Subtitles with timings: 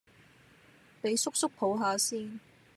[0.99, 2.39] 俾叔叔抱吓先